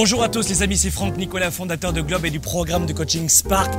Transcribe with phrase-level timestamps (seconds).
[0.00, 2.92] Bonjour à tous les amis, c'est Franck Nicolas, fondateur de Globe et du programme de
[2.92, 3.74] coaching Spark.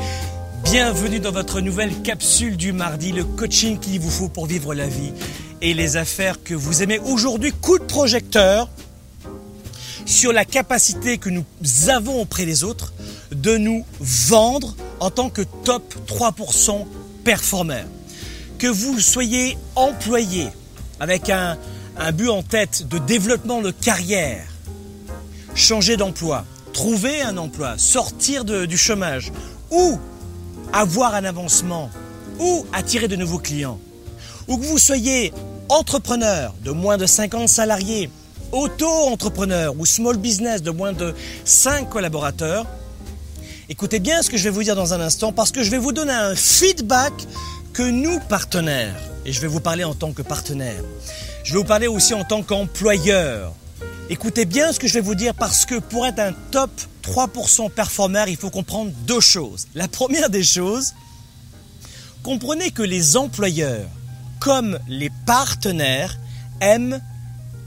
[0.65, 4.89] Bienvenue dans votre nouvelle capsule du mardi, le coaching qu'il vous faut pour vivre la
[4.89, 5.13] vie
[5.61, 6.99] et les affaires que vous aimez.
[6.99, 8.67] Aujourd'hui, coup de projecteur
[10.05, 11.45] sur la capacité que nous
[11.87, 12.91] avons auprès des autres
[13.31, 16.85] de nous vendre en tant que top 3%
[17.23, 17.85] performeur.
[18.57, 20.49] Que vous soyez employé
[20.99, 21.57] avec un,
[21.97, 24.43] un but en tête de développement de carrière,
[25.59, 29.31] changer d'emploi, trouver un emploi, sortir du chômage
[29.69, 29.99] ou
[30.73, 31.89] avoir un avancement
[32.39, 33.79] ou attirer de nouveaux clients,
[34.47, 35.33] ou que vous soyez
[35.67, 38.09] entrepreneur de moins de 50 salariés,
[38.53, 42.65] auto-entrepreneur ou small business de moins de 5 collaborateurs,
[43.67, 45.77] écoutez bien ce que je vais vous dire dans un instant parce que je vais
[45.77, 47.13] vous donner un feedback
[47.73, 50.83] que nous, partenaires, et je vais vous parler en tant que partenaire,
[51.43, 53.53] je vais vous parler aussi en tant qu'employeur,
[54.11, 56.71] Écoutez bien ce que je vais vous dire parce que pour être un top
[57.03, 59.67] 3% performeur, il faut comprendre deux choses.
[59.75, 60.95] La première des choses,
[62.23, 63.87] comprenez que les employeurs,
[64.39, 66.17] comme les partenaires,
[66.59, 66.99] aiment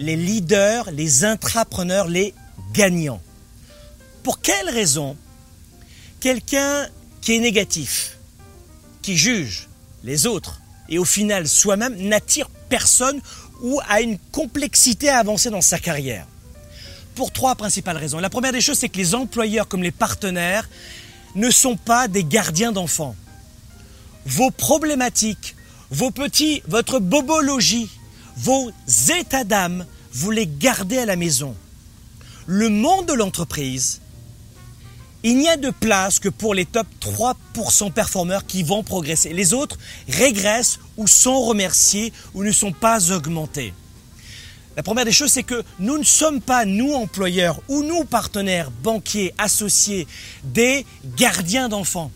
[0.01, 2.35] les leaders, les intrapreneurs, les
[2.73, 3.23] gagnants.
[4.25, 5.17] Pour quelle raison
[6.19, 6.89] quelqu'un
[7.21, 8.19] qui est négatif,
[9.01, 9.69] qui juge
[10.03, 13.21] les autres et au final soi-même n'attire personne
[13.63, 16.27] ou a une complexité à avancer dans sa carrière?
[17.15, 18.19] Pour trois principales raisons.
[18.19, 20.69] La première des choses, c'est que les employeurs comme les partenaires
[21.35, 23.17] ne sont pas des gardiens d'enfants.
[24.25, 25.57] Vos problématiques,
[25.91, 27.89] vos petits, votre bobologie,
[28.37, 28.71] vos
[29.19, 31.55] états d'âme, vous les gardez à la maison.
[32.47, 34.01] Le monde de l'entreprise,
[35.23, 39.33] il n'y a de place que pour les top 3% performeurs qui vont progresser.
[39.33, 43.73] Les autres régressent ou sont remerciés ou ne sont pas augmentés.
[44.77, 48.71] La première des choses, c'est que nous ne sommes pas, nous employeurs ou nous partenaires,
[48.71, 50.07] banquiers, associés,
[50.45, 50.87] des
[51.17, 52.11] gardiens d'enfants.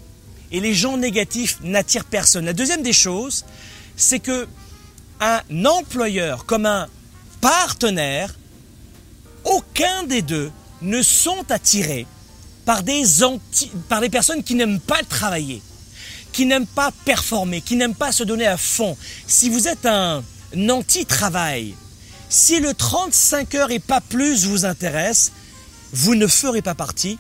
[0.53, 2.47] Et les gens négatifs n'attirent personne.
[2.47, 3.45] La deuxième des choses,
[3.97, 4.47] c'est que
[5.21, 6.89] un employeur comme un
[7.41, 8.35] partenaire,
[9.45, 10.51] aucun des deux
[10.83, 12.07] ne sont attirés
[12.65, 15.63] par des, anti- par des personnes qui n'aiment pas travailler,
[16.33, 18.97] qui n'aiment pas performer, qui n'aiment pas se donner à fond.
[19.27, 20.23] Si vous êtes un
[20.69, 21.75] anti-travail,
[22.29, 25.33] si le 35 heures et pas plus vous intéresse,
[25.93, 27.19] vous ne ferez pas partie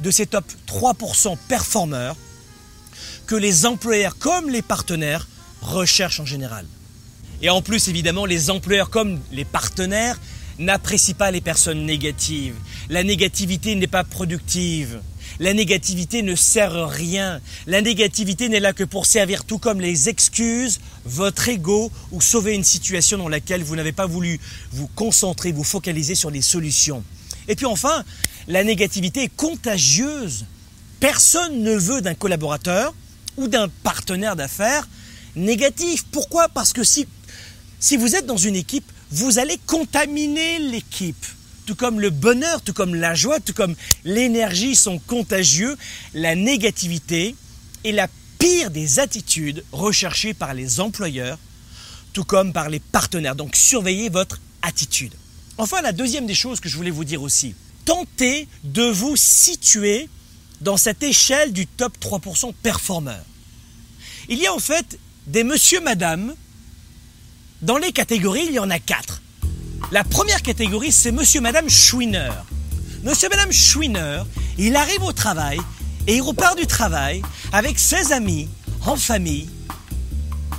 [0.00, 2.16] de ces top 3% performeurs
[3.26, 5.28] que les employeurs comme les partenaires
[5.60, 6.66] recherchent en général.
[7.40, 10.18] Et en plus, évidemment, les employeurs comme les partenaires
[10.58, 12.54] n'apprécient pas les personnes négatives.
[12.88, 15.00] La négativité n'est pas productive.
[15.42, 17.40] La négativité ne sert à rien.
[17.66, 22.54] La négativité n'est là que pour servir tout comme les excuses, votre ego ou sauver
[22.54, 24.38] une situation dans laquelle vous n'avez pas voulu
[24.70, 27.02] vous concentrer, vous focaliser sur les solutions.
[27.48, 28.04] Et puis enfin,
[28.46, 30.46] la négativité est contagieuse.
[31.00, 32.94] Personne ne veut d'un collaborateur
[33.36, 34.86] ou d'un partenaire d'affaires
[35.34, 36.04] négatif.
[36.12, 36.50] Pourquoi?
[36.50, 37.08] Parce que si,
[37.80, 41.26] si vous êtes dans une équipe, vous allez contaminer l'équipe.
[41.66, 45.76] Tout comme le bonheur, tout comme la joie, tout comme l'énergie sont contagieux,
[46.12, 47.36] la négativité
[47.84, 48.08] est la
[48.38, 51.38] pire des attitudes recherchées par les employeurs,
[52.12, 53.36] tout comme par les partenaires.
[53.36, 55.14] Donc surveillez votre attitude.
[55.58, 60.08] Enfin, la deuxième des choses que je voulais vous dire aussi, tentez de vous situer
[60.60, 63.24] dans cette échelle du top 3% performeur.
[64.28, 66.34] Il y a en fait des monsieur, madame.
[67.60, 69.21] Dans les catégories, il y en a quatre.
[69.92, 72.30] La première catégorie, c'est monsieur, madame Schwiner.
[73.02, 74.22] Monsieur, madame Schwiner,
[74.56, 75.60] il arrive au travail
[76.06, 77.20] et il repart du travail
[77.52, 78.48] avec ses amis,
[78.86, 79.50] en famille.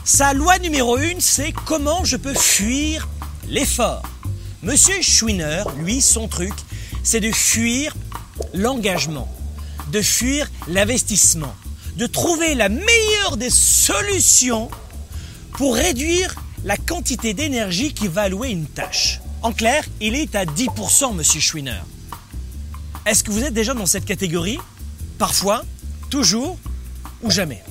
[0.06, 3.10] Sa loi numéro une, c'est comment je peux fuir
[3.50, 4.04] l'effort.
[4.62, 6.54] Monsieur Schwiner, lui, son truc,
[7.02, 7.96] c'est de fuir
[8.54, 9.28] l'engagement,
[9.92, 11.56] de fuir l'investissement,
[11.98, 14.70] de trouver la meilleure des solutions
[15.54, 16.36] pour réduire
[16.66, 19.23] la quantité d'énergie qu'il va allouer une tâche.
[19.44, 21.82] En clair, il est à 10%, monsieur Schwiner.
[23.06, 24.58] Est-ce que vous êtes déjà dans cette catégorie?
[25.18, 25.64] Parfois,
[26.10, 26.58] toujours
[27.22, 27.62] ou jamais.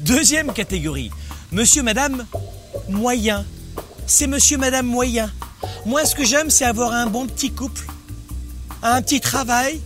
[0.00, 1.12] Deuxième catégorie,
[1.52, 2.26] monsieur, madame,
[2.88, 3.46] moyen.
[4.04, 5.30] C'est monsieur, madame, moyen.
[5.86, 7.86] Moi, ce que j'aime, c'est avoir un bon petit couple,
[8.82, 9.80] un petit travail,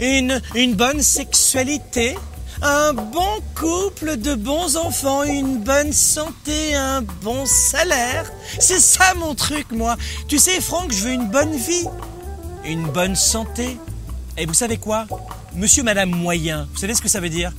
[0.00, 2.16] une, une bonne sexualité,
[2.62, 8.30] un bon couple de bons enfants, une bonne santé, un bon salaire.
[8.58, 9.96] C'est ça mon truc, moi.
[10.28, 11.86] Tu sais, Franck, je veux une bonne vie,
[12.64, 13.78] une bonne santé.
[14.36, 15.06] Et vous savez quoi?
[15.54, 17.52] Monsieur, madame moyen, vous savez ce que ça veut dire?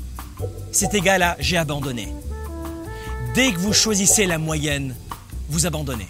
[0.71, 2.13] C'est égal à j'ai abandonné.
[3.33, 4.95] Dès que vous choisissez la moyenne,
[5.49, 6.07] vous abandonnez.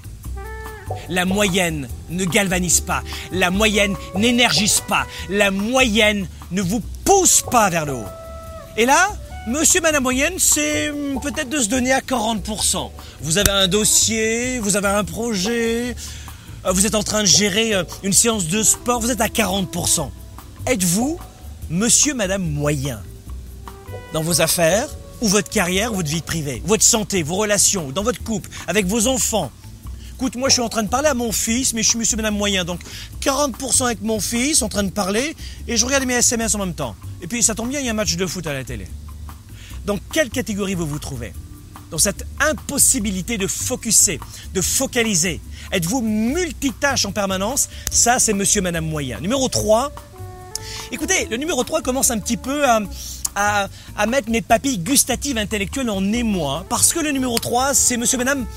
[1.10, 3.04] La moyenne ne galvanise pas.
[3.32, 5.06] La moyenne n'énergise pas.
[5.30, 8.06] La moyenne ne vous pousse pas vers le haut.
[8.80, 9.12] Et là,
[9.48, 12.92] monsieur, madame moyenne, c'est hum, peut-être de se donner à 40%.
[13.22, 15.96] Vous avez un dossier, vous avez un projet,
[16.64, 19.30] euh, vous êtes en train de gérer euh, une séance de sport, vous êtes à
[19.30, 20.12] 40%.
[20.68, 21.18] Êtes-vous
[21.72, 23.02] monsieur, madame moyen
[24.14, 24.88] dans vos affaires
[25.22, 28.86] ou votre carrière ou votre vie privée, votre santé, vos relations, dans votre couple, avec
[28.86, 29.52] vos enfants
[30.18, 32.18] Écoute, moi je suis en train de parler à mon fils, mais je suis monsieur
[32.18, 32.80] madame moyen, donc
[33.22, 35.36] 40% avec mon fils en train de parler,
[35.68, 36.96] et je regarde mes SMS en même temps.
[37.22, 38.88] Et puis ça tombe bien, il y a un match de foot à la télé.
[39.86, 41.34] Dans quelle catégorie vous vous trouvez?
[41.92, 44.20] Dans cette impossibilité de focuser,
[44.56, 45.40] de focaliser.
[45.72, 47.70] Êtes-vous multitâche en permanence?
[47.92, 49.20] Ça, c'est monsieur madame moyen.
[49.20, 49.94] Numéro 3,
[50.92, 52.80] écoutez, le numéro 3 commence un petit peu à,
[53.36, 58.18] à, mettre mes papilles gustatives intellectuelles en émoi, parce que le numéro 3, c'est monsieur
[58.18, 58.48] madame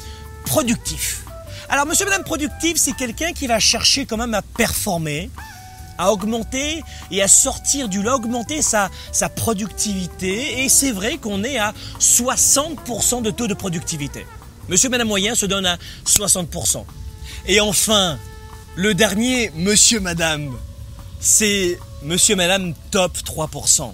[0.46, 1.26] productif.
[1.72, 5.31] Alors, monsieur, madame productif, c'est quelqu'un qui va chercher quand même à performer,
[5.99, 6.82] à augmenter
[7.12, 10.64] et à sortir du lot, augmenter sa, sa productivité.
[10.64, 14.26] Et c'est vrai qu'on est à 60% de taux de productivité.
[14.69, 16.84] Monsieur, madame moyen se donne à 60%.
[17.46, 18.19] Et enfin,
[18.75, 20.50] le dernier, monsieur, madame,
[21.20, 23.93] c'est monsieur, madame top 3%.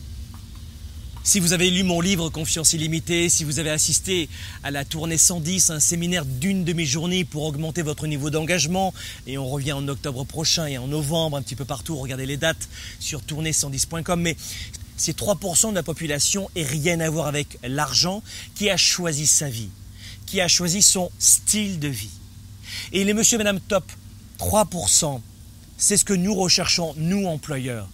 [1.26, 4.28] Si vous avez lu mon livre Confiance illimitée, si vous avez assisté
[4.62, 8.94] à la tournée 110, un séminaire d'une demi-journée pour augmenter votre niveau d'engagement,
[9.26, 12.36] et on revient en octobre prochain et en novembre, un petit peu partout, regardez les
[12.36, 12.68] dates
[13.00, 14.36] sur tournée110.com, mais
[14.96, 18.22] c'est 3% de la population et rien à voir avec l'argent
[18.54, 19.70] qui a choisi sa vie,
[20.26, 22.14] qui a choisi son style de vie.
[22.92, 23.90] Et les monsieur et madame top
[24.38, 25.20] 3%,
[25.76, 27.88] c'est ce que nous recherchons, nous employeurs.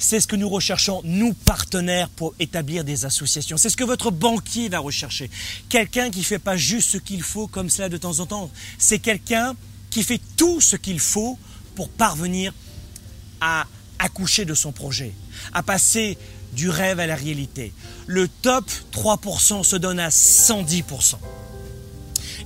[0.00, 3.58] C'est ce que nous recherchons, nous partenaires, pour établir des associations.
[3.58, 5.30] C'est ce que votre banquier va rechercher.
[5.68, 8.50] Quelqu'un qui ne fait pas juste ce qu'il faut comme cela de temps en temps.
[8.78, 9.54] C'est quelqu'un
[9.90, 11.38] qui fait tout ce qu'il faut
[11.74, 12.54] pour parvenir
[13.42, 13.66] à
[13.98, 15.12] accoucher de son projet,
[15.52, 16.16] à passer
[16.54, 17.74] du rêve à la réalité.
[18.06, 21.16] Le top 3% se donne à 110%.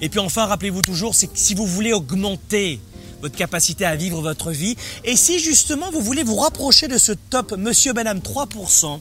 [0.00, 2.80] Et puis enfin, rappelez-vous toujours, c'est que si vous voulez augmenter
[3.24, 4.76] votre capacité à vivre votre vie.
[5.02, 9.00] Et si justement vous voulez vous rapprocher de ce top Monsieur Madame 3%,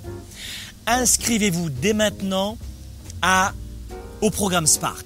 [0.88, 2.58] inscrivez-vous dès maintenant
[3.22, 3.52] à,
[4.22, 5.06] au programme Spark.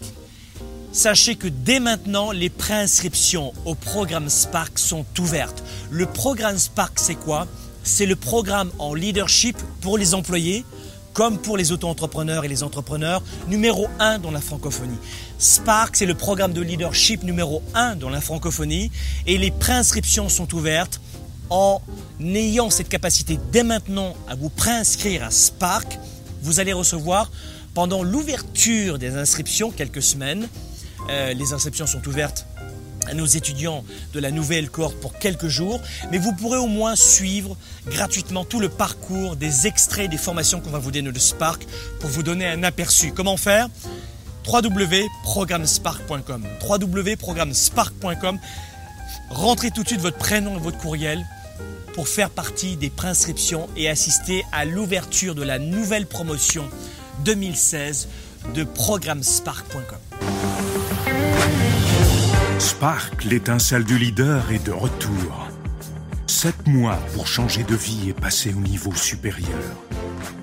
[0.91, 5.63] Sachez que dès maintenant, les préinscriptions au programme Spark sont ouvertes.
[5.89, 7.47] Le programme Spark, c'est quoi?
[7.83, 10.63] C'est le programme en leadership pour les employés,
[11.17, 14.99] comme pour les auto-entrepreneurs et les entrepreneurs, numéro 1 dans la francophonie.
[15.39, 18.91] Spark, c'est le programme de leadership numéro 1 dans la francophonie
[19.25, 21.01] et les préinscriptions sont ouvertes
[21.49, 21.81] en
[22.21, 25.97] ayant cette capacité dès maintenant à vous préinscrire à Spark.
[26.43, 27.31] Vous allez recevoir
[27.73, 30.47] pendant l'ouverture des inscriptions, quelques semaines,
[31.09, 32.45] euh, les inscriptions sont ouvertes
[33.13, 33.83] nos étudiants
[34.13, 35.81] de la nouvelle cohorte pour quelques jours,
[36.11, 37.57] mais vous pourrez au moins suivre
[37.87, 41.65] gratuitement tout le parcours des extraits des formations qu'on va vous donner de Spark
[41.99, 43.11] pour vous donner un aperçu.
[43.11, 43.67] Comment faire?
[44.47, 48.39] www.programmespark.com www.programmespark.com
[49.29, 51.25] Rentrez tout de suite votre prénom et votre courriel
[51.93, 56.69] pour faire partie des préinscriptions et assister à l'ouverture de la nouvelle promotion
[57.25, 58.07] 2016
[58.53, 60.06] de programmespark.com.
[62.77, 65.47] Spark, l'étincelle du leader, est de retour.
[66.27, 69.63] Sept mois pour changer de vie et passer au niveau supérieur.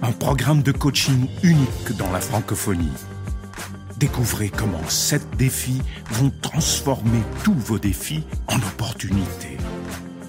[0.03, 2.91] Un programme de coaching unique dans la francophonie.
[3.99, 9.57] Découvrez comment sept défis vont transformer tous vos défis en opportunités.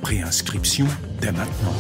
[0.04, 0.86] Préinscription
[1.20, 1.74] dès maintenant.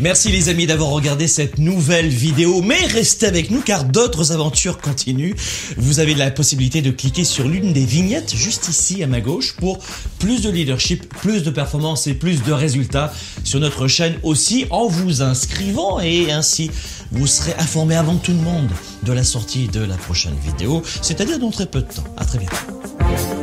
[0.00, 4.78] Merci les amis d'avoir regardé cette nouvelle vidéo, mais restez avec nous car d'autres aventures
[4.78, 5.34] continuent.
[5.76, 9.54] Vous avez la possibilité de cliquer sur l'une des vignettes juste ici à ma gauche
[9.54, 9.78] pour
[10.18, 13.12] plus de leadership, plus de performance et plus de résultats
[13.44, 16.72] sur notre chaîne aussi en vous inscrivant et ainsi
[17.12, 18.70] vous serez informé avant tout le monde
[19.04, 22.04] de la sortie de la prochaine vidéo, c'est-à-dire dans très peu de temps.
[22.16, 23.33] À très bientôt.